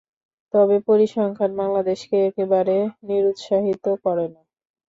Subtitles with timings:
[0.53, 2.75] তবে পরিসংখ্যান বাংলাদেশকে একেবারে
[3.07, 4.41] নিরুৎসাহিত করে না।